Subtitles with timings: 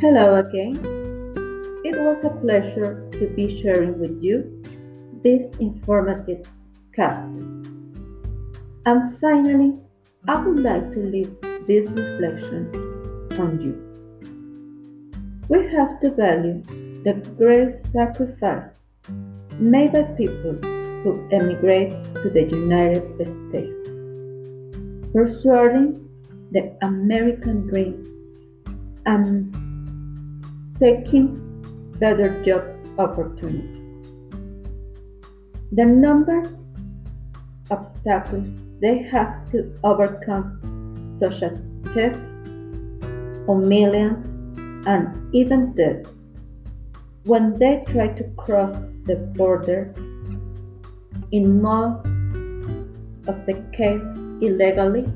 [0.00, 0.74] Hello again.
[1.84, 4.60] It was a pleasure to be sharing with you
[5.22, 6.44] this informative
[6.96, 7.30] cast.
[8.86, 9.78] And finally,
[10.26, 11.30] I would like to leave
[11.68, 12.74] this reflection
[13.38, 13.74] on you.
[15.48, 16.60] We have to value
[17.04, 18.68] the great sacrifice
[19.60, 20.58] made by people
[21.04, 23.14] who emigrate to the United
[23.48, 23.88] States,
[25.12, 26.08] pursuing
[26.50, 28.10] the American dream
[29.06, 29.54] and
[30.78, 31.40] taking
[31.98, 32.64] better job
[32.98, 33.80] opportunities.
[35.72, 36.42] The number
[37.70, 38.48] of obstacles
[38.80, 41.58] they have to overcome, such as
[41.94, 42.20] theft,
[43.46, 46.06] humiliation, and even death,
[47.24, 49.94] when they try to cross the border,
[51.32, 52.06] in most
[53.26, 55.06] of the cases illegally.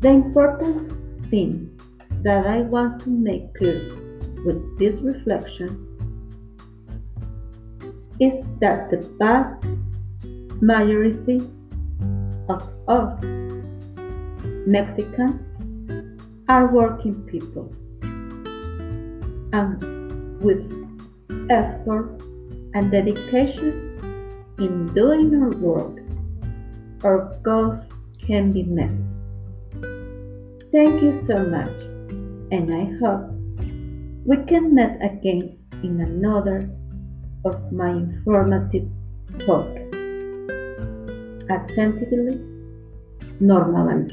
[0.00, 0.92] The important
[1.30, 1.69] thing
[2.22, 3.96] that I want to make clear
[4.44, 5.86] with this reflection
[8.20, 9.64] is that the vast
[10.60, 11.40] majority
[12.48, 13.24] of us
[14.66, 15.40] Mexicans
[16.48, 17.72] are working people
[19.52, 20.60] and with
[21.50, 22.20] effort
[22.74, 23.90] and dedication
[24.58, 26.02] in doing our work,
[27.02, 27.82] our goals
[28.26, 28.90] can be met.
[30.70, 31.82] Thank you so much,
[32.50, 33.30] and I hope
[34.26, 36.70] we can meet again in another
[37.44, 38.88] of my informative
[39.38, 39.68] talk.
[41.48, 42.40] Attentively,
[43.40, 44.06] Norma.